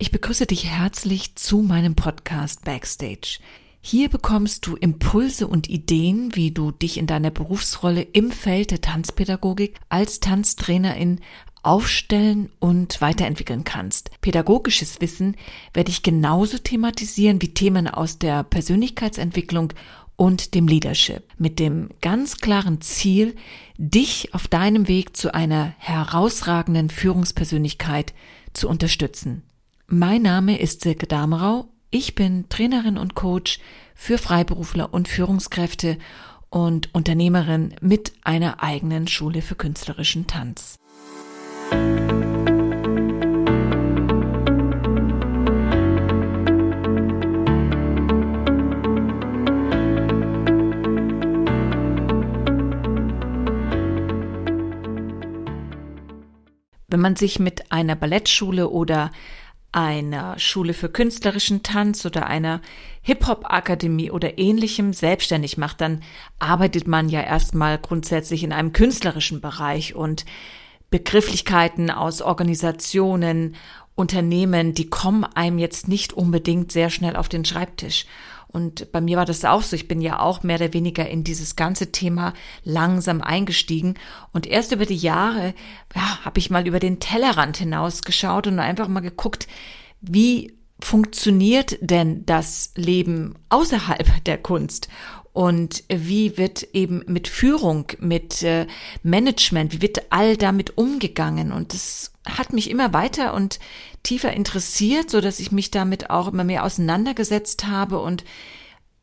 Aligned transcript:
Ich 0.00 0.12
begrüße 0.12 0.46
dich 0.46 0.64
herzlich 0.66 1.34
zu 1.34 1.60
meinem 1.60 1.96
Podcast 1.96 2.64
Backstage. 2.64 3.40
Hier 3.80 4.08
bekommst 4.08 4.64
du 4.64 4.76
Impulse 4.76 5.48
und 5.48 5.68
Ideen, 5.68 6.36
wie 6.36 6.52
du 6.52 6.70
dich 6.70 6.98
in 6.98 7.08
deiner 7.08 7.32
Berufsrolle 7.32 8.02
im 8.02 8.30
Feld 8.30 8.70
der 8.70 8.80
Tanzpädagogik 8.80 9.74
als 9.88 10.20
Tanztrainerin 10.20 11.18
aufstellen 11.64 12.48
und 12.60 13.00
weiterentwickeln 13.00 13.64
kannst. 13.64 14.12
Pädagogisches 14.20 15.00
Wissen 15.00 15.36
werde 15.74 15.90
ich 15.90 16.04
genauso 16.04 16.58
thematisieren 16.58 17.42
wie 17.42 17.52
Themen 17.52 17.88
aus 17.88 18.20
der 18.20 18.44
Persönlichkeitsentwicklung 18.44 19.72
und 20.14 20.54
dem 20.54 20.68
Leadership 20.68 21.24
mit 21.38 21.58
dem 21.58 21.88
ganz 22.00 22.36
klaren 22.36 22.80
Ziel, 22.80 23.34
dich 23.78 24.32
auf 24.32 24.46
deinem 24.46 24.86
Weg 24.86 25.16
zu 25.16 25.34
einer 25.34 25.74
herausragenden 25.78 26.88
Führungspersönlichkeit 26.88 28.14
zu 28.52 28.68
unterstützen. 28.68 29.42
Mein 29.90 30.20
Name 30.20 30.60
ist 30.60 30.82
Silke 30.82 31.06
Damerau. 31.06 31.70
Ich 31.88 32.14
bin 32.14 32.46
Trainerin 32.50 32.98
und 32.98 33.14
Coach 33.14 33.58
für 33.94 34.18
Freiberufler 34.18 34.92
und 34.92 35.08
Führungskräfte 35.08 35.96
und 36.50 36.94
Unternehmerin 36.94 37.74
mit 37.80 38.12
einer 38.22 38.62
eigenen 38.62 39.08
Schule 39.08 39.40
für 39.40 39.54
künstlerischen 39.54 40.26
Tanz. 40.26 40.76
Wenn 56.90 57.00
man 57.00 57.16
sich 57.16 57.38
mit 57.38 57.72
einer 57.72 57.96
Ballettschule 57.96 58.68
oder 58.68 59.12
einer 59.72 60.38
Schule 60.38 60.72
für 60.72 60.88
künstlerischen 60.88 61.62
Tanz 61.62 62.06
oder 62.06 62.26
einer 62.26 62.60
Hip-Hop-Akademie 63.02 64.10
oder 64.10 64.38
ähnlichem 64.38 64.92
selbstständig 64.92 65.58
macht, 65.58 65.80
dann 65.80 66.02
arbeitet 66.38 66.86
man 66.86 67.08
ja 67.08 67.20
erstmal 67.20 67.78
grundsätzlich 67.78 68.42
in 68.42 68.52
einem 68.52 68.72
künstlerischen 68.72 69.40
Bereich 69.40 69.94
und 69.94 70.24
Begrifflichkeiten 70.90 71.90
aus 71.90 72.22
Organisationen, 72.22 73.56
Unternehmen, 73.94 74.74
die 74.74 74.88
kommen 74.88 75.24
einem 75.24 75.58
jetzt 75.58 75.88
nicht 75.88 76.12
unbedingt 76.12 76.70
sehr 76.70 76.88
schnell 76.88 77.16
auf 77.16 77.28
den 77.28 77.44
Schreibtisch. 77.44 78.06
Und 78.48 78.90
bei 78.92 79.00
mir 79.00 79.18
war 79.18 79.26
das 79.26 79.44
auch 79.44 79.62
so. 79.62 79.76
Ich 79.76 79.88
bin 79.88 80.00
ja 80.00 80.20
auch 80.20 80.42
mehr 80.42 80.56
oder 80.56 80.72
weniger 80.72 81.08
in 81.08 81.22
dieses 81.22 81.54
ganze 81.54 81.92
Thema 81.92 82.32
langsam 82.64 83.20
eingestiegen. 83.20 83.94
Und 84.32 84.46
erst 84.46 84.72
über 84.72 84.86
die 84.86 84.96
Jahre 84.96 85.54
ja, 85.94 86.24
habe 86.24 86.38
ich 86.38 86.50
mal 86.50 86.66
über 86.66 86.80
den 86.80 86.98
Tellerrand 86.98 87.58
hinausgeschaut 87.58 88.46
und 88.46 88.58
einfach 88.58 88.88
mal 88.88 89.00
geguckt, 89.00 89.46
wie 90.00 90.54
funktioniert 90.80 91.76
denn 91.80 92.24
das 92.24 92.72
Leben 92.74 93.34
außerhalb 93.48 94.24
der 94.24 94.38
Kunst? 94.38 94.88
Und 95.38 95.84
wie 95.88 96.36
wird 96.36 96.64
eben 96.72 97.04
mit 97.06 97.28
Führung, 97.28 97.92
mit 98.00 98.42
äh, 98.42 98.66
Management, 99.04 99.72
wie 99.72 99.82
wird 99.82 100.10
all 100.10 100.36
damit 100.36 100.76
umgegangen? 100.76 101.52
Und 101.52 101.74
das 101.74 102.10
hat 102.26 102.52
mich 102.52 102.68
immer 102.68 102.92
weiter 102.92 103.34
und 103.34 103.60
tiefer 104.02 104.32
interessiert, 104.32 105.10
so 105.10 105.20
dass 105.20 105.38
ich 105.38 105.52
mich 105.52 105.70
damit 105.70 106.10
auch 106.10 106.26
immer 106.26 106.42
mehr 106.42 106.64
auseinandergesetzt 106.64 107.68
habe 107.68 108.00
und 108.00 108.24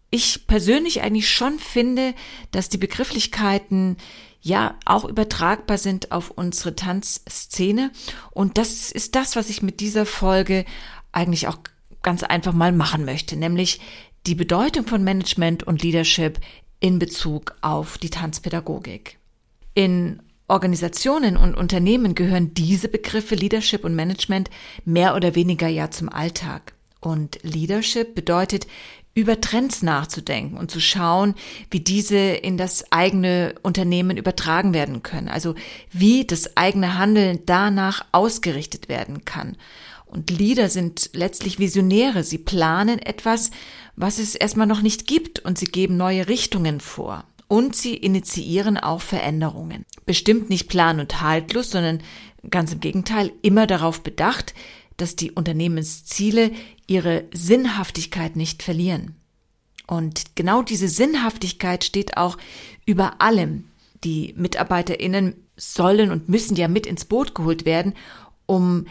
ich 0.10 0.46
persönlich 0.46 1.02
eigentlich 1.04 1.30
schon 1.30 1.58
finde, 1.58 2.14
dass 2.52 2.68
die 2.68 2.80
Begrifflichkeiten 2.80 3.96
ja 4.42 4.76
auch 4.84 5.06
übertragbar 5.06 5.78
sind 5.78 6.12
auf 6.12 6.32
unsere 6.32 6.76
Tanzszene. 6.76 7.92
Und 8.32 8.58
das 8.58 8.92
ist 8.92 9.16
das, 9.16 9.38
was 9.38 9.50
ich 9.50 9.62
mit 9.62 9.80
dieser 9.80 10.06
Folge 10.06 10.66
eigentlich 11.14 11.48
auch 11.48 11.60
ganz 12.02 12.24
einfach 12.24 12.52
mal 12.52 12.74
machen 12.74 13.06
möchte, 13.06 13.38
nämlich 13.38 13.80
die 14.26 14.36
Bedeutung 14.36 14.88
von 14.88 15.04
Management 15.04 15.64
und 15.64 15.84
Leadership 15.84 16.40
in 16.80 17.00
Bezug 17.00 17.56
auf 17.62 17.98
die 17.98 18.10
Tanzpädagogik. 18.10 19.18
In 19.74 20.22
Organisationen 20.48 21.38
und 21.38 21.56
Unternehmen 21.56 22.16
gehören 22.16 22.54
diese 22.54 22.88
Begriffe 22.88 23.36
Leadership 23.36 23.84
und 23.84 23.96
Management 23.96 24.50
mehr 24.84 25.16
oder 25.16 25.36
weniger 25.36 25.68
ja 25.68 25.90
zum 25.92 26.10
Alltag. 26.10 26.74
Und 27.02 27.40
Leadership 27.44 28.16
bedeutet, 28.16 28.68
über 29.16 29.40
Trends 29.40 29.82
nachzudenken 29.82 30.58
und 30.58 30.70
zu 30.70 30.82
schauen, 30.82 31.36
wie 31.72 31.80
diese 31.80 32.18
in 32.18 32.58
das 32.58 32.92
eigene 32.92 33.56
Unternehmen 33.64 34.18
übertragen 34.18 34.74
werden 34.74 35.04
können. 35.04 35.30
Also 35.30 35.56
wie 35.92 36.26
das 36.26 36.58
eigene 36.58 36.98
Handeln 36.98 37.40
danach 37.46 38.06
ausgerichtet 38.12 38.90
werden 38.90 39.24
kann. 39.24 39.56
Und 40.16 40.32
Leader 40.32 40.70
sind 40.70 41.10
letztlich 41.12 41.60
Visionäre. 41.60 42.24
Sie 42.24 42.38
planen 42.38 43.00
etwas, 43.00 43.52
was 43.98 44.18
es 44.18 44.34
erstmal 44.34 44.66
noch 44.66 44.82
nicht 44.82 45.08
gibt 45.08 45.40
und 45.40 45.58
sie 45.58 45.66
geben 45.66 45.98
neue 45.98 46.30
Richtungen 46.30 46.80
vor. 46.80 47.26
Und 47.50 47.76
sie 47.76 47.96
initiieren 47.96 48.78
auch 48.78 49.02
Veränderungen. 49.02 49.86
Bestimmt 50.06 50.50
nicht 50.50 50.70
plan- 50.70 51.02
und 51.02 51.20
haltlos, 51.20 51.70
sondern 51.70 52.02
ganz 52.50 52.72
im 52.72 52.80
Gegenteil 52.80 53.34
immer 53.42 53.68
darauf 53.68 54.04
bedacht, 54.04 54.54
dass 54.96 55.18
die 55.18 55.32
Unternehmensziele 55.32 56.52
ihre 56.88 57.26
Sinnhaftigkeit 57.34 58.38
nicht 58.38 58.64
verlieren. 58.64 59.16
Und 59.86 60.36
genau 60.36 60.62
diese 60.62 60.88
Sinnhaftigkeit 60.88 61.84
steht 61.84 62.16
auch 62.16 62.38
über 62.86 63.22
allem. 63.22 63.66
Die 64.06 64.34
Mitarbeiterinnen 64.38 65.36
sollen 65.58 66.10
und 66.10 66.30
müssen 66.30 66.56
ja 66.56 66.70
mit 66.70 66.88
ins 66.88 67.04
Boot 67.04 67.36
geholt 67.36 67.66
werden, 67.66 67.94
um 68.46 68.86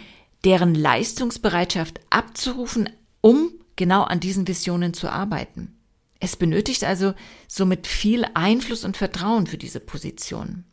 deren 0.45 0.75
Leistungsbereitschaft 0.75 2.01
abzurufen, 2.11 2.91
um 3.21 3.53
genau 3.77 4.03
an 4.03 4.21
diesen 4.21 4.47
Visionen 4.47 4.95
zu 4.95 5.09
arbeiten. 5.09 5.77
Es 6.21 6.37
benötigt 6.37 6.85
also 6.85 7.15
somit 7.49 7.87
viel 7.87 8.25
Einfluss 8.35 8.85
und 8.85 8.97
Vertrauen 8.97 9.47
für 9.47 9.59
diese 9.59 9.81
Position. 9.81 10.65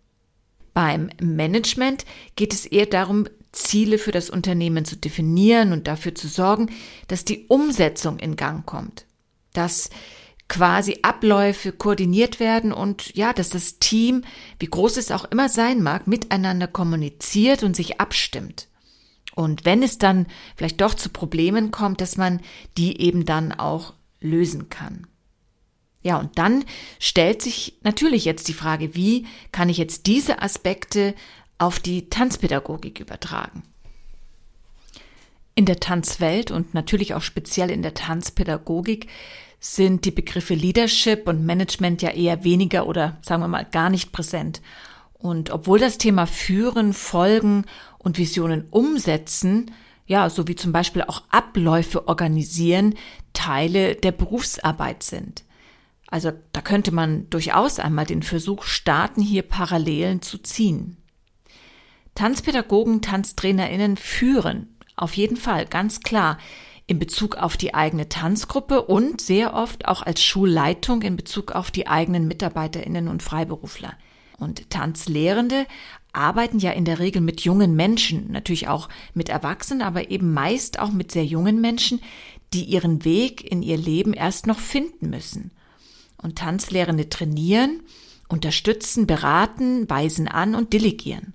Beim 0.74 1.10
Management 1.22 2.06
geht 2.36 2.54
es 2.54 2.66
eher 2.66 2.86
darum, 2.86 3.28
Ziele 3.52 3.98
für 3.98 4.12
das 4.12 4.30
Unternehmen 4.30 4.86
zu 4.86 4.96
definieren 4.96 5.74
und 5.74 5.88
dafür 5.88 6.16
zu 6.16 6.30
sorgen, 6.30 6.70
dass 7.08 7.26
die 7.26 7.48
Umsetzung 7.48 8.18
in 8.20 8.38
Gang 8.38 8.66
kommt, 8.66 9.06
dass 9.52 9.90
quasi 10.48 11.00
Abläufe 11.02 11.74
koordiniert 11.74 12.40
werden 12.40 12.72
und 12.72 13.14
ja, 13.16 13.34
dass 13.34 13.50
das 13.50 13.80
Team, 13.80 14.24
wie 14.60 14.68
groß 14.68 14.98
es 14.98 15.12
auch 15.12 15.26
immer 15.26 15.50
sein 15.50 15.82
mag, 15.84 16.08
miteinander 16.08 16.68
kommuniziert 16.68 17.64
und 17.64 17.76
sich 17.76 18.00
abstimmt. 18.00 18.68
Und 19.36 19.66
wenn 19.66 19.84
es 19.84 19.98
dann 19.98 20.28
vielleicht 20.56 20.82
doch 20.82 20.94
zu 20.94 21.10
Problemen 21.10 21.72
kommt, 21.72 22.02
dass 22.02 22.18
man 22.18 22.42
die 22.78 23.02
eben 23.02 23.26
dann 23.26 23.52
auch 23.54 23.94
lösen 24.20 24.70
kann. 24.70 25.08
Ja, 26.04 26.18
und 26.18 26.38
dann 26.38 26.66
stellt 27.00 27.42
sich 27.42 27.78
natürlich 27.84 28.26
jetzt 28.26 28.48
die 28.48 28.54
Frage, 28.54 28.96
wie 28.96 29.28
kann 29.52 29.70
ich 29.70 29.78
jetzt 29.78 30.08
diese 30.08 30.42
Aspekte 30.42 31.14
auf 31.60 31.80
die 31.80 32.10
Tanzpädagogik 32.10 33.00
übertragen? 33.00 33.64
In 35.54 35.66
der 35.66 35.80
Tanzwelt 35.80 36.50
und 36.50 36.74
natürlich 36.74 37.14
auch 37.14 37.22
speziell 37.22 37.70
in 37.70 37.84
der 37.84 37.94
Tanzpädagogik 37.94 39.08
sind 39.60 40.06
die 40.06 40.12
Begriffe 40.12 40.56
Leadership 40.56 41.28
und 41.28 41.46
Management 41.46 42.02
ja 42.02 42.10
eher 42.10 42.44
weniger 42.44 42.88
oder 42.88 43.18
sagen 43.22 43.44
wir 43.44 43.48
mal 43.48 43.66
gar 43.66 43.92
nicht 43.92 44.12
präsent. 44.12 44.60
Und 45.14 45.52
obwohl 45.52 45.78
das 45.78 46.00
Thema 46.00 46.26
Führen, 46.26 46.94
Folgen 46.94 47.66
und 48.04 48.18
Visionen 48.18 48.68
umsetzen, 48.70 49.72
ja, 50.08 50.30
so 50.30 50.48
wie 50.48 50.56
zum 50.56 50.72
Beispiel 50.72 51.04
auch 51.04 51.24
Abläufe 51.30 52.08
organisieren, 52.08 52.96
Teile 53.34 53.96
der 53.96 54.12
Berufsarbeit 54.12 55.04
sind. 55.04 55.44
Also 56.08 56.32
da 56.52 56.62
könnte 56.62 56.92
man 56.92 57.30
durchaus 57.30 57.80
einmal 57.80 58.06
den 58.06 58.22
Versuch 58.22 58.64
starten, 58.64 59.22
hier 59.22 59.44
Parallelen 59.44 60.22
zu 60.22 60.40
ziehen. 60.40 60.98
Tanzpädagogen, 62.16 63.02
Tanztrainerinnen 63.02 63.96
führen 63.96 64.76
auf 64.98 65.14
jeden 65.14 65.38
Fall 65.38 65.66
ganz 65.66 66.02
klar 66.02 66.38
in 66.88 67.00
Bezug 67.00 67.38
auf 67.38 67.56
die 67.56 67.74
eigene 67.74 68.10
Tanzgruppe 68.10 68.82
und 68.82 69.22
sehr 69.22 69.54
oft 69.54 69.88
auch 69.88 70.02
als 70.02 70.22
Schulleitung 70.22 71.02
in 71.04 71.16
Bezug 71.16 71.54
auf 71.54 71.72
die 71.72 71.88
eigenen 71.88 72.28
Mitarbeiterinnen 72.28 73.08
und 73.08 73.24
Freiberufler. 73.24 73.94
Und 74.38 74.70
Tanzlehrende 74.70 75.68
arbeiten 76.14 76.60
ja 76.60 76.72
in 76.72 76.86
der 76.86 77.00
Regel 77.00 77.22
mit 77.22 77.42
jungen 77.42 77.76
Menschen, 77.76 78.32
natürlich 78.32 78.68
auch 78.68 78.90
mit 79.14 79.30
Erwachsenen, 79.30 79.82
aber 79.82 80.12
eben 80.12 80.34
meist 80.34 80.80
auch 80.80 80.92
mit 80.92 81.12
sehr 81.12 81.26
jungen 81.26 81.62
Menschen, 81.62 82.02
die 82.54 82.66
ihren 82.66 83.06
Weg 83.06 83.50
in 83.50 83.62
ihr 83.62 83.78
Leben 83.78 84.14
erst 84.14 84.48
noch 84.48 84.60
finden 84.60 85.10
müssen. 85.10 85.52
Und 86.18 86.38
Tanzlehrende 86.38 87.10
trainieren, 87.10 87.82
unterstützen, 88.28 89.08
beraten, 89.08 89.90
weisen 89.90 90.28
an 90.28 90.56
und 90.56 90.74
delegieren. 90.74 91.34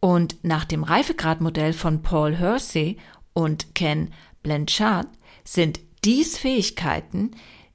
Und 0.00 0.36
nach 0.42 0.64
dem 0.64 0.82
Reifegradmodell 0.82 1.72
von 1.72 2.02
Paul 2.02 2.36
Hersey 2.36 2.98
und 3.32 3.74
Ken 3.74 4.12
Blanchard 4.42 5.08
sind 5.44 5.80
dies 6.04 6.36
Fähigkeiten, 6.36 7.30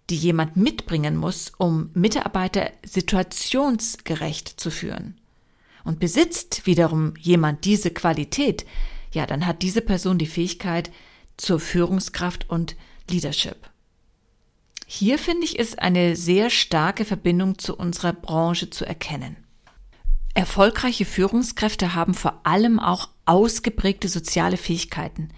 die 0.10 0.16
jemand 0.16 0.56
mitbringen 0.56 1.18
muss, 1.18 1.52
um 1.58 1.90
Mitarbeiter 1.94 2.72
situationsgerecht 2.86 4.60
zu 4.60 4.70
führen. 4.70 5.20
Und 5.84 6.00
besitzt 6.00 6.66
wiederum 6.66 7.14
jemand 7.18 7.66
diese 7.66 7.92
Qualität, 7.92 8.66
ja, 9.12 9.26
dann 9.26 9.46
hat 9.46 9.62
diese 9.62 9.82
Person 9.82 10.18
die 10.18 10.28
Fähigkeit, 10.28 10.92
zur 11.38 11.60
Führungskraft 11.60 12.50
und 12.50 12.76
Leadership. 13.10 13.70
Hier 14.86 15.18
finde 15.18 15.46
ich 15.46 15.58
es 15.60 15.78
eine 15.78 16.16
sehr 16.16 16.50
starke 16.50 17.06
Verbindung 17.06 17.58
zu 17.58 17.78
unserer 17.78 18.14
Branche 18.14 18.70
zu 18.70 18.86
erkennen. 18.86 19.38
Erfolgreiche 20.34 21.06
Führungskräfte 21.06 21.96
haben 21.96 22.14
vor 22.14 22.42
allem 22.44 22.80
auch 22.80 23.10
ausgeprägte 23.26 24.10
soziale 24.10 24.58
Fähigkeiten. 24.58 25.30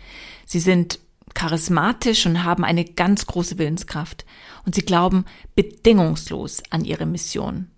Sie 0.45 0.59
sind 0.59 0.99
charismatisch 1.33 2.25
und 2.25 2.43
haben 2.43 2.63
eine 2.63 2.85
ganz 2.85 3.25
große 3.25 3.57
Willenskraft. 3.57 4.25
Und 4.65 4.75
sie 4.75 4.83
glauben 4.83 5.25
bedingungslos 5.55 6.61
an 6.69 6.85
ihre 6.85 7.05
Mission. 7.05 7.69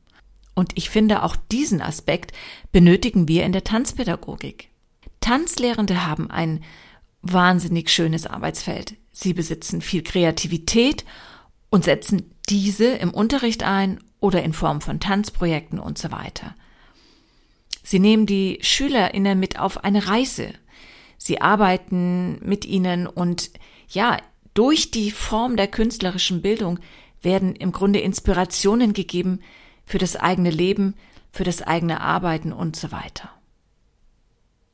Und 0.56 0.74
ich 0.76 0.90
finde, 0.90 1.24
auch 1.24 1.36
diesen 1.36 1.82
Aspekt 1.82 2.32
benötigen 2.72 3.28
wir 3.28 3.44
in 3.44 3.52
der 3.52 3.64
Tanzpädagogik. 3.64 4.70
Tanzlehrende 5.20 6.06
haben 6.06 6.30
ein 6.30 6.64
wahnsinnig 7.22 7.90
schönes 7.90 8.28
Arbeitsfeld. 8.28 8.96
Sie 9.12 9.34
besitzen 9.34 9.82
viel 9.82 10.04
Kreativität 10.04 11.06
und 11.70 11.86
setzen 11.86 12.30
diese 12.50 12.88
im 12.88 13.12
Unterricht 13.12 13.64
ein 13.64 14.00
oder 14.20 14.44
in 14.44 14.54
Form 14.54 14.82
von 14.82 15.00
Tanzprojekten 15.00 15.80
und 15.80 15.98
so 15.98 16.12
weiter. 16.12 16.56
Sie 17.84 18.00
nehmen 18.00 18.26
die 18.26 18.60
SchülerInnen 18.62 19.40
mit 19.40 19.60
auf 19.60 19.84
eine 19.84 20.08
Reise. 20.08 20.54
Sie 21.18 21.42
arbeiten 21.42 22.40
mit 22.42 22.66
ihnen 22.66 23.08
und 23.08 23.52
ja, 23.90 24.18
durch 24.54 24.92
die 24.92 25.12
Form 25.12 25.56
der 25.56 25.68
künstlerischen 25.68 26.42
Bildung 26.42 26.80
werden 27.22 27.56
im 27.56 27.72
Grunde 27.72 28.00
Inspirationen 28.00 28.94
gegeben 28.94 29.40
für 29.86 29.98
das 29.98 30.16
eigene 30.16 30.50
Leben, 30.50 30.96
für 31.32 31.44
das 31.44 31.62
eigene 31.62 32.02
Arbeiten 32.02 32.52
und 32.54 32.76
so 32.76 32.92
weiter. 32.92 33.30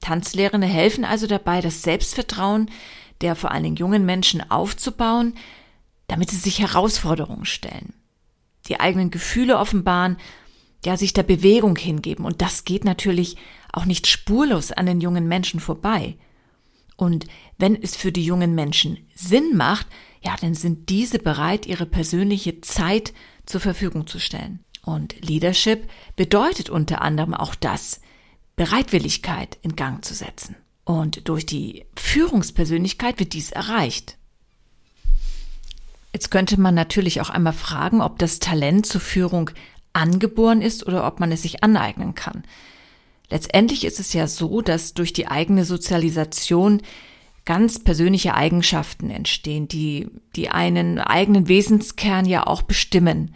Tanzlehrende 0.01 0.67
helfen 0.67 1.05
also 1.05 1.27
dabei, 1.27 1.61
das 1.61 1.81
Selbstvertrauen 1.81 2.69
der 3.21 3.35
vor 3.35 3.51
allen 3.51 3.63
Dingen 3.63 3.75
jungen 3.75 4.05
Menschen 4.05 4.49
aufzubauen, 4.49 5.33
damit 6.07 6.29
sie 6.29 6.37
sich 6.37 6.59
Herausforderungen 6.59 7.45
stellen, 7.45 7.93
die 8.67 8.79
eigenen 8.79 9.11
Gefühle 9.11 9.57
offenbaren, 9.57 10.17
ja, 10.85 10.95
sich 10.95 11.13
der 11.13 11.23
Bewegung 11.23 11.75
hingeben. 11.75 12.25
Und 12.25 12.41
das 12.41 12.63
geht 12.63 12.85
natürlich 12.85 13.35
auch 13.73 13.85
nicht 13.85 14.07
spurlos 14.07 14.71
an 14.71 14.85
den 14.85 15.01
jungen 15.01 15.27
Menschen 15.27 15.59
vorbei. 15.59 16.15
Und 16.95 17.25
wenn 17.57 17.81
es 17.81 17.95
für 17.95 18.11
die 18.11 18.23
jungen 18.23 18.55
Menschen 18.55 18.97
Sinn 19.13 19.55
macht, 19.55 19.87
ja, 20.21 20.35
dann 20.39 20.53
sind 20.53 20.89
diese 20.89 21.19
bereit, 21.19 21.65
ihre 21.65 21.85
persönliche 21.85 22.61
Zeit 22.61 23.13
zur 23.45 23.59
Verfügung 23.59 24.07
zu 24.07 24.19
stellen. 24.19 24.63
Und 24.83 25.15
Leadership 25.21 25.89
bedeutet 26.15 26.69
unter 26.69 27.01
anderem 27.01 27.33
auch 27.33 27.55
das, 27.55 28.01
Bereitwilligkeit 28.55 29.57
in 29.61 29.77
Gang 29.77 30.03
zu 30.03 30.13
setzen. 30.13 30.57
Und 30.83 31.29
durch 31.29 31.45
die 31.45 31.85
Führungspersönlichkeit 31.95 33.19
wird 33.19 33.33
dies 33.33 33.51
erreicht. 33.51 34.17
Jetzt 36.11 36.29
könnte 36.29 36.59
man 36.59 36.75
natürlich 36.75 37.21
auch 37.21 37.29
einmal 37.29 37.53
fragen, 37.53 38.01
ob 38.01 38.19
das 38.19 38.39
Talent 38.39 38.85
zur 38.85 38.99
Führung 38.99 39.51
angeboren 39.93 40.61
ist 40.61 40.85
oder 40.85 41.07
ob 41.07 41.19
man 41.19 41.31
es 41.31 41.43
sich 41.43 41.63
aneignen 41.63 42.15
kann. 42.15 42.43
Letztendlich 43.29 43.85
ist 43.85 43.99
es 43.99 44.11
ja 44.13 44.27
so, 44.27 44.61
dass 44.61 44.93
durch 44.93 45.13
die 45.13 45.27
eigene 45.27 45.63
Sozialisation 45.63 46.81
ganz 47.45 47.79
persönliche 47.79 48.33
Eigenschaften 48.33 49.09
entstehen, 49.09 49.67
die, 49.67 50.09
die 50.35 50.49
einen 50.49 50.99
eigenen 50.99 51.47
Wesenskern 51.47 52.25
ja 52.25 52.45
auch 52.45 52.61
bestimmen. 52.61 53.35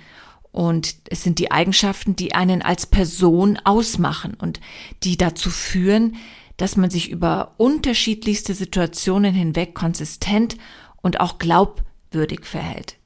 Und 0.54 0.96
es 1.10 1.24
sind 1.24 1.40
die 1.40 1.52
Eigenschaften, 1.52 2.16
die 2.16 2.34
einen 2.34 2.62
als 2.62 2.86
Person 2.86 3.60
ausmachen 3.66 4.36
und 4.36 4.62
die 5.04 5.18
dazu 5.18 5.50
führen, 5.50 6.16
dass 6.56 6.78
man 6.78 6.90
sich 6.90 7.10
über 7.10 7.56
unterschiedlichste 7.58 8.54
Situationen 8.54 9.34
hinweg 9.34 9.76
konsistent 9.76 10.56
und 11.02 11.20
auch 11.20 11.38
glaubwürdig 11.38 11.94
würdig 12.14 12.46
verhält. 12.46 12.98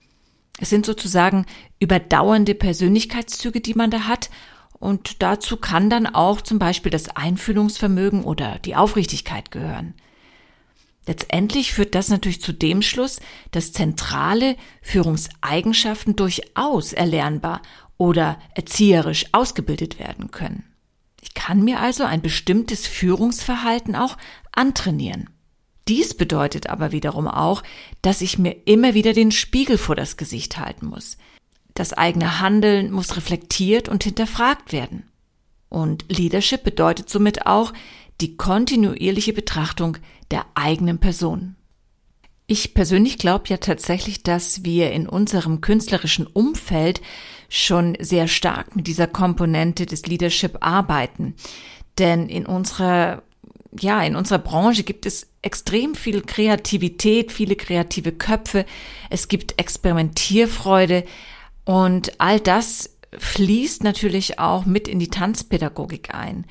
Es 0.59 0.69
sind 0.69 0.85
sozusagen 0.85 1.45
überdauernde 1.79 2.55
Persönlichkeitszüge, 2.55 3.61
die 3.61 3.73
man 3.73 3.91
da 3.91 4.01
hat, 4.01 4.29
und 4.79 5.23
dazu 5.23 5.57
kann 5.57 5.89
dann 5.89 6.05
auch 6.05 6.39
zum 6.39 6.59
Beispiel 6.59 6.91
das 6.91 7.09
Einfühlungsvermögen 7.09 8.23
oder 8.23 8.59
die 8.59 8.75
Aufrichtigkeit 8.75 9.49
gehören. 9.49 9.95
Letztendlich 11.07 11.73
führt 11.73 11.95
das 11.95 12.09
natürlich 12.09 12.41
zu 12.41 12.51
dem 12.51 12.81
Schluss, 12.81 13.21
dass 13.51 13.71
zentrale 13.71 14.57
Führungseigenschaften 14.81 16.17
durchaus 16.17 16.91
erlernbar 16.91 17.61
oder 17.97 18.37
erzieherisch 18.53 19.25
ausgebildet 19.31 19.99
werden 19.99 20.31
können. 20.31 20.65
Ich 21.21 21.33
kann 21.33 21.63
mir 21.63 21.79
also 21.79 22.03
ein 22.03 22.21
bestimmtes 22.21 22.85
Führungsverhalten 22.85 23.95
auch 23.95 24.17
antrainieren. 24.51 25.29
Dies 25.87 26.13
bedeutet 26.13 26.69
aber 26.69 26.91
wiederum 26.91 27.27
auch, 27.27 27.63
dass 28.01 28.21
ich 28.21 28.37
mir 28.37 28.55
immer 28.65 28.93
wieder 28.93 29.13
den 29.13 29.31
Spiegel 29.31 29.77
vor 29.77 29.95
das 29.95 30.17
Gesicht 30.17 30.59
halten 30.59 30.87
muss. 30.87 31.17
Das 31.73 31.93
eigene 31.93 32.41
Handeln 32.41 32.91
muss 32.91 33.15
reflektiert 33.15 33.87
und 33.87 34.03
hinterfragt 34.03 34.73
werden. 34.73 35.09
Und 35.69 36.05
Leadership 36.09 36.63
bedeutet 36.63 37.09
somit 37.09 37.45
auch 37.45 37.71
die 38.21 38.37
kontinuierliche 38.37 39.33
Betrachtung 39.33 39.97
der 40.31 40.45
eigenen 40.55 40.99
Person. 40.99 41.55
Ich 42.47 42.73
persönlich 42.73 43.17
glaube 43.17 43.45
ja 43.47 43.57
tatsächlich, 43.57 44.23
dass 44.23 44.63
wir 44.63 44.91
in 44.91 45.07
unserem 45.07 45.59
künstlerischen 45.59 46.25
Umfeld 46.25 47.01
schon 47.49 47.97
sehr 47.99 48.27
stark 48.27 48.75
mit 48.75 48.87
dieser 48.87 49.07
Komponente 49.07 49.85
des 49.85 50.05
Leadership 50.05 50.57
arbeiten. 50.61 51.35
Denn 51.97 52.29
in 52.29 52.45
unserer 52.45 53.23
ja, 53.79 54.01
in 54.01 54.15
unserer 54.15 54.39
Branche 54.39 54.83
gibt 54.83 55.05
es 55.05 55.27
extrem 55.41 55.93
viel 55.93 56.21
Kreativität, 56.21 57.31
viele 57.31 57.55
kreative 57.55 58.11
Köpfe. 58.11 58.65
Es 59.09 59.27
gibt 59.27 59.59
Experimentierfreude 59.59 61.03
und 61.65 62.19
all 62.19 62.39
das 62.39 62.97
fließt 63.17 63.83
natürlich 63.83 64.39
auch 64.39 64.65
mit 64.65 64.87
in 64.87 64.99
die 64.99 65.09
Tanzpädagogik 65.09 66.13
ein. 66.13 66.45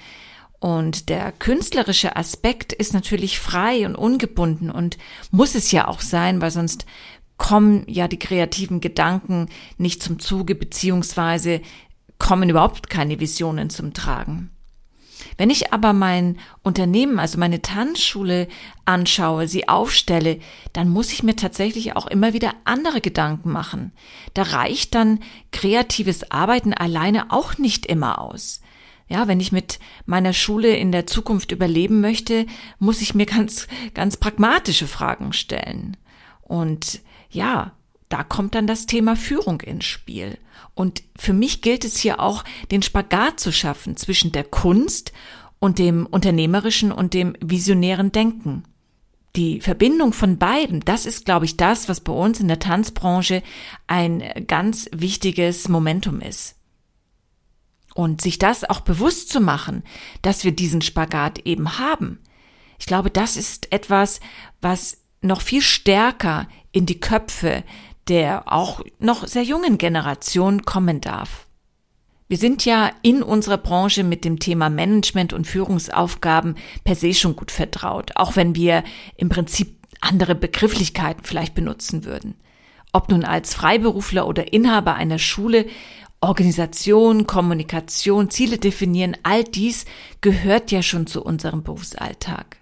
Und 0.66 1.10
der 1.10 1.30
künstlerische 1.30 2.16
Aspekt 2.16 2.72
ist 2.72 2.92
natürlich 2.92 3.38
frei 3.38 3.86
und 3.86 3.94
ungebunden 3.94 4.68
und 4.68 4.98
muss 5.30 5.54
es 5.54 5.70
ja 5.70 5.86
auch 5.86 6.00
sein, 6.00 6.40
weil 6.40 6.50
sonst 6.50 6.86
kommen 7.36 7.84
ja 7.86 8.08
die 8.08 8.18
kreativen 8.18 8.80
Gedanken 8.80 9.48
nicht 9.78 10.02
zum 10.02 10.18
Zuge, 10.18 10.56
beziehungsweise 10.56 11.60
kommen 12.18 12.50
überhaupt 12.50 12.90
keine 12.90 13.20
Visionen 13.20 13.70
zum 13.70 13.94
Tragen. 13.94 14.50
Wenn 15.38 15.50
ich 15.50 15.72
aber 15.72 15.92
mein 15.92 16.36
Unternehmen, 16.64 17.20
also 17.20 17.38
meine 17.38 17.62
Tanzschule 17.62 18.48
anschaue, 18.84 19.46
sie 19.46 19.68
aufstelle, 19.68 20.40
dann 20.72 20.88
muss 20.88 21.12
ich 21.12 21.22
mir 21.22 21.36
tatsächlich 21.36 21.94
auch 21.94 22.08
immer 22.08 22.32
wieder 22.32 22.54
andere 22.64 23.00
Gedanken 23.00 23.52
machen. 23.52 23.92
Da 24.34 24.42
reicht 24.42 24.96
dann 24.96 25.20
kreatives 25.52 26.32
Arbeiten 26.32 26.74
alleine 26.74 27.30
auch 27.30 27.56
nicht 27.56 27.86
immer 27.86 28.20
aus. 28.20 28.62
Ja, 29.08 29.28
wenn 29.28 29.40
ich 29.40 29.52
mit 29.52 29.78
meiner 30.04 30.32
Schule 30.32 30.76
in 30.76 30.90
der 30.90 31.06
Zukunft 31.06 31.52
überleben 31.52 32.00
möchte, 32.00 32.46
muss 32.78 33.00
ich 33.00 33.14
mir 33.14 33.26
ganz, 33.26 33.68
ganz 33.94 34.16
pragmatische 34.16 34.86
Fragen 34.86 35.32
stellen. 35.32 35.96
Und 36.42 37.00
ja, 37.30 37.72
da 38.08 38.22
kommt 38.22 38.54
dann 38.54 38.66
das 38.66 38.86
Thema 38.86 39.16
Führung 39.16 39.60
ins 39.60 39.84
Spiel. 39.84 40.38
Und 40.74 41.02
für 41.16 41.32
mich 41.32 41.62
gilt 41.62 41.84
es 41.84 41.98
hier 41.98 42.20
auch, 42.20 42.44
den 42.70 42.82
Spagat 42.82 43.40
zu 43.40 43.52
schaffen 43.52 43.96
zwischen 43.96 44.32
der 44.32 44.44
Kunst 44.44 45.12
und 45.58 45.78
dem 45.78 46.06
unternehmerischen 46.06 46.92
und 46.92 47.14
dem 47.14 47.34
visionären 47.40 48.12
Denken. 48.12 48.64
Die 49.36 49.60
Verbindung 49.60 50.12
von 50.12 50.38
beiden, 50.38 50.80
das 50.80 51.04
ist, 51.04 51.24
glaube 51.26 51.44
ich, 51.44 51.56
das, 51.56 51.88
was 51.88 52.00
bei 52.00 52.12
uns 52.12 52.40
in 52.40 52.48
der 52.48 52.58
Tanzbranche 52.58 53.42
ein 53.86 54.22
ganz 54.46 54.88
wichtiges 54.92 55.68
Momentum 55.68 56.20
ist. 56.20 56.55
Und 57.96 58.20
sich 58.20 58.38
das 58.38 58.62
auch 58.62 58.80
bewusst 58.80 59.30
zu 59.30 59.40
machen, 59.40 59.82
dass 60.20 60.44
wir 60.44 60.52
diesen 60.52 60.82
Spagat 60.82 61.40
eben 61.40 61.78
haben. 61.78 62.18
Ich 62.78 62.84
glaube, 62.84 63.10
das 63.10 63.36
ist 63.38 63.72
etwas, 63.72 64.20
was 64.60 64.98
noch 65.22 65.40
viel 65.40 65.62
stärker 65.62 66.46
in 66.72 66.84
die 66.84 67.00
Köpfe 67.00 67.64
der 68.08 68.52
auch 68.52 68.80
noch 68.98 69.26
sehr 69.26 69.42
jungen 69.42 69.78
Generation 69.78 70.64
kommen 70.64 71.00
darf. 71.00 71.46
Wir 72.28 72.38
sind 72.38 72.64
ja 72.64 72.90
in 73.02 73.22
unserer 73.22 73.58
Branche 73.58 74.02
mit 74.02 74.24
dem 74.24 74.38
Thema 74.38 74.68
Management 74.68 75.32
und 75.32 75.46
Führungsaufgaben 75.46 76.56
per 76.82 76.96
se 76.96 77.14
schon 77.14 77.36
gut 77.36 77.50
vertraut, 77.50 78.12
auch 78.16 78.34
wenn 78.34 78.56
wir 78.56 78.82
im 79.16 79.28
Prinzip 79.28 79.76
andere 80.00 80.34
Begrifflichkeiten 80.34 81.24
vielleicht 81.24 81.54
benutzen 81.54 82.04
würden. 82.04 82.34
Ob 82.92 83.10
nun 83.10 83.24
als 83.24 83.54
Freiberufler 83.54 84.26
oder 84.26 84.52
Inhaber 84.52 84.94
einer 84.94 85.18
Schule, 85.18 85.66
Organisation, 86.20 87.26
Kommunikation, 87.26 88.30
Ziele 88.30 88.58
definieren, 88.58 89.16
all 89.22 89.44
dies 89.44 89.84
gehört 90.20 90.70
ja 90.70 90.82
schon 90.82 91.06
zu 91.06 91.22
unserem 91.22 91.62
Berufsalltag. 91.62 92.58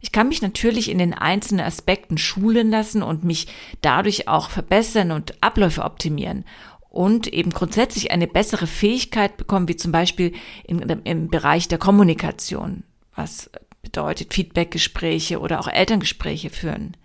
Ich 0.00 0.12
kann 0.12 0.28
mich 0.28 0.42
natürlich 0.42 0.90
in 0.90 0.98
den 0.98 1.14
einzelnen 1.14 1.66
Aspekten 1.66 2.18
schulen 2.18 2.70
lassen 2.70 3.02
und 3.02 3.24
mich 3.24 3.48
dadurch 3.80 4.28
auch 4.28 4.50
verbessern 4.50 5.10
und 5.10 5.42
Abläufe 5.42 5.82
optimieren 5.82 6.44
und 6.88 7.26
eben 7.26 7.50
grundsätzlich 7.50 8.10
eine 8.10 8.26
bessere 8.26 8.66
Fähigkeit 8.66 9.36
bekommen, 9.36 9.68
wie 9.68 9.76
zum 9.76 9.92
Beispiel 9.92 10.32
in, 10.64 10.80
im 10.80 11.28
Bereich 11.28 11.68
der 11.68 11.78
Kommunikation, 11.78 12.84
was 13.14 13.50
bedeutet 13.82 14.32
Feedbackgespräche 14.32 15.40
oder 15.40 15.60
auch 15.60 15.68
Elterngespräche 15.68 16.50
führen. 16.50 16.96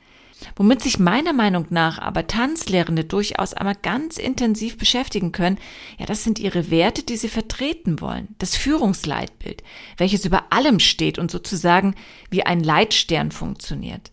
Womit 0.55 0.81
sich 0.81 0.99
meiner 0.99 1.33
Meinung 1.33 1.67
nach 1.69 1.99
aber 1.99 2.27
Tanzlehrende 2.27 3.03
durchaus 3.03 3.53
einmal 3.53 3.75
ganz 3.75 4.17
intensiv 4.17 4.77
beschäftigen 4.77 5.31
können, 5.31 5.57
ja, 5.97 6.05
das 6.05 6.23
sind 6.23 6.39
ihre 6.39 6.71
Werte, 6.71 7.03
die 7.03 7.17
sie 7.17 7.29
vertreten 7.29 8.01
wollen. 8.01 8.35
Das 8.39 8.55
Führungsleitbild, 8.55 9.63
welches 9.97 10.25
über 10.25 10.51
allem 10.51 10.79
steht 10.79 11.19
und 11.19 11.31
sozusagen 11.31 11.95
wie 12.29 12.43
ein 12.43 12.63
Leitstern 12.63 13.31
funktioniert. 13.31 14.11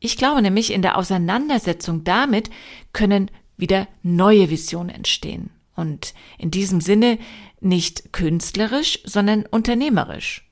Ich 0.00 0.16
glaube 0.16 0.42
nämlich, 0.42 0.72
in 0.72 0.82
der 0.82 0.96
Auseinandersetzung 0.96 2.04
damit 2.04 2.50
können 2.92 3.30
wieder 3.56 3.88
neue 4.02 4.50
Visionen 4.50 4.90
entstehen. 4.90 5.50
Und 5.74 6.14
in 6.38 6.50
diesem 6.50 6.80
Sinne 6.80 7.18
nicht 7.60 8.12
künstlerisch, 8.12 9.00
sondern 9.04 9.46
unternehmerisch. 9.46 10.47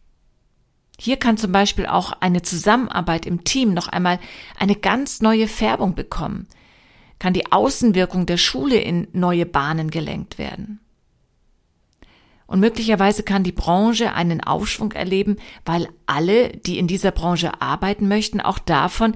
Hier 0.99 1.19
kann 1.19 1.37
zum 1.37 1.53
Beispiel 1.53 1.87
auch 1.87 2.13
eine 2.21 2.43
Zusammenarbeit 2.43 3.27
im 3.27 3.45
Team 3.45 3.75
noch 3.75 3.89
einmal 3.89 4.19
eine 4.59 4.77
ganz 4.77 5.21
neue 5.21 5.47
Färbung 5.47 5.95
bekommen, 5.95 6.49
kann 7.19 7.35
die 7.35 7.53
Außenwirkung 7.53 8.27
der 8.27 8.39
Schule 8.39 8.77
in 8.77 9.09
neue 9.13 9.47
Bahnen 9.47 9.91
gelenkt 9.91 10.39
werden. 10.39 10.81
Und 12.47 12.61
möglicherweise 12.61 13.25
kann 13.25 13.43
die 13.43 13.53
Branche 13.53 14.15
einen 14.15 14.41
Aufschwung 14.41 14.93
erleben, 14.93 15.37
weil 15.65 15.89
alle, 16.07 16.51
die 16.51 16.79
in 16.79 16.87
dieser 16.87 17.11
Branche 17.11 17.61
arbeiten 17.61 18.07
möchten, 18.07 18.41
auch 18.41 18.61
davon 18.61 19.15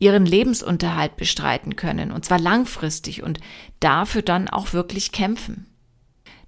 ihren 0.00 0.26
Lebensunterhalt 0.26 1.16
bestreiten 1.16 1.76
können, 1.76 2.10
und 2.10 2.24
zwar 2.24 2.40
langfristig 2.40 3.22
und 3.22 3.38
dafür 3.78 4.22
dann 4.22 4.48
auch 4.48 4.72
wirklich 4.72 5.12
kämpfen. 5.12 5.66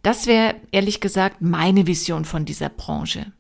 Das 0.03 0.27
wäre 0.27 0.57
ehrlich 0.73 1.01
gesagt 1.01 1.41
meine 1.41 1.87
Vision 1.87 2.25
von 2.25 2.45
dieser 2.45 2.69
Branche. 2.69 3.33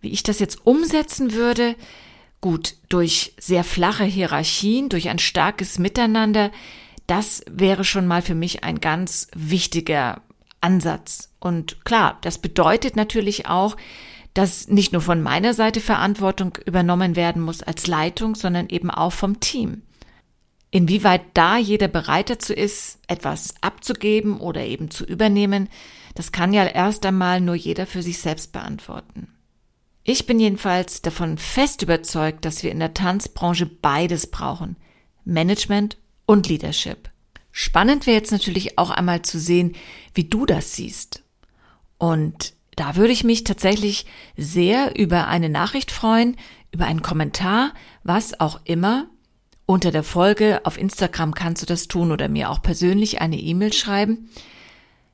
Wie 0.00 0.10
ich 0.10 0.22
das 0.22 0.38
jetzt 0.38 0.66
umsetzen 0.66 1.32
würde, 1.32 1.76
gut, 2.40 2.76
durch 2.88 3.34
sehr 3.38 3.64
flache 3.64 4.04
Hierarchien, 4.04 4.88
durch 4.88 5.08
ein 5.08 5.18
starkes 5.18 5.78
Miteinander, 5.78 6.50
das 7.06 7.42
wäre 7.50 7.84
schon 7.84 8.06
mal 8.06 8.22
für 8.22 8.34
mich 8.34 8.64
ein 8.64 8.80
ganz 8.80 9.28
wichtiger 9.34 10.22
Ansatz. 10.60 11.30
Und 11.40 11.84
klar, 11.84 12.18
das 12.22 12.38
bedeutet 12.38 12.96
natürlich 12.96 13.46
auch, 13.46 13.76
dass 14.34 14.68
nicht 14.68 14.92
nur 14.92 15.02
von 15.02 15.22
meiner 15.22 15.54
Seite 15.54 15.80
Verantwortung 15.80 16.58
übernommen 16.64 17.16
werden 17.16 17.42
muss 17.42 17.62
als 17.62 17.86
Leitung, 17.86 18.34
sondern 18.34 18.68
eben 18.68 18.90
auch 18.90 19.12
vom 19.12 19.40
Team. 19.40 19.82
Inwieweit 20.70 21.22
da 21.34 21.56
jeder 21.56 21.88
bereit 21.88 22.28
dazu 22.28 22.52
ist, 22.52 22.98
etwas 23.08 23.54
abzugeben 23.62 24.38
oder 24.38 24.64
eben 24.64 24.90
zu 24.90 25.04
übernehmen, 25.04 25.68
das 26.14 26.30
kann 26.30 26.52
ja 26.52 26.66
erst 26.66 27.06
einmal 27.06 27.40
nur 27.40 27.54
jeder 27.54 27.86
für 27.86 28.02
sich 28.02 28.18
selbst 28.18 28.52
beantworten. 28.52 29.28
Ich 30.10 30.24
bin 30.24 30.40
jedenfalls 30.40 31.02
davon 31.02 31.36
fest 31.36 31.82
überzeugt, 31.82 32.46
dass 32.46 32.62
wir 32.62 32.72
in 32.72 32.78
der 32.78 32.94
Tanzbranche 32.94 33.66
beides 33.66 34.28
brauchen. 34.28 34.76
Management 35.26 35.98
und 36.24 36.48
Leadership. 36.48 37.10
Spannend 37.52 38.06
wäre 38.06 38.16
jetzt 38.16 38.32
natürlich 38.32 38.78
auch 38.78 38.88
einmal 38.88 39.20
zu 39.20 39.38
sehen, 39.38 39.76
wie 40.14 40.24
du 40.24 40.46
das 40.46 40.72
siehst. 40.72 41.24
Und 41.98 42.54
da 42.74 42.96
würde 42.96 43.12
ich 43.12 43.22
mich 43.22 43.44
tatsächlich 43.44 44.06
sehr 44.34 44.98
über 44.98 45.28
eine 45.28 45.50
Nachricht 45.50 45.90
freuen, 45.90 46.38
über 46.72 46.86
einen 46.86 47.02
Kommentar, 47.02 47.74
was 48.02 48.40
auch 48.40 48.60
immer. 48.64 49.10
Unter 49.66 49.90
der 49.90 50.04
Folge 50.04 50.62
auf 50.64 50.78
Instagram 50.78 51.34
kannst 51.34 51.60
du 51.60 51.66
das 51.66 51.86
tun 51.86 52.12
oder 52.12 52.30
mir 52.30 52.48
auch 52.48 52.62
persönlich 52.62 53.20
eine 53.20 53.36
E-Mail 53.36 53.74
schreiben. 53.74 54.30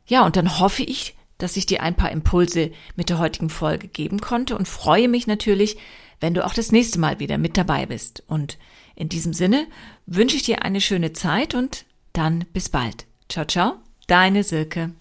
Ja, 0.06 0.24
und 0.24 0.36
dann 0.36 0.60
hoffe 0.60 0.84
ich, 0.84 1.16
dass 1.44 1.58
ich 1.58 1.66
dir 1.66 1.82
ein 1.82 1.94
paar 1.94 2.10
Impulse 2.10 2.70
mit 2.96 3.10
der 3.10 3.18
heutigen 3.18 3.50
Folge 3.50 3.86
geben 3.86 4.18
konnte 4.20 4.56
und 4.56 4.66
freue 4.66 5.08
mich 5.08 5.26
natürlich, 5.26 5.76
wenn 6.18 6.32
du 6.32 6.42
auch 6.42 6.54
das 6.54 6.72
nächste 6.72 6.98
Mal 6.98 7.20
wieder 7.20 7.36
mit 7.36 7.58
dabei 7.58 7.84
bist. 7.84 8.22
Und 8.26 8.56
in 8.96 9.10
diesem 9.10 9.34
Sinne 9.34 9.66
wünsche 10.06 10.36
ich 10.36 10.42
dir 10.42 10.62
eine 10.62 10.80
schöne 10.80 11.12
Zeit 11.12 11.54
und 11.54 11.84
dann 12.14 12.46
bis 12.54 12.70
bald. 12.70 13.04
Ciao, 13.28 13.44
ciao, 13.44 13.74
deine 14.06 14.42
Silke. 14.42 14.92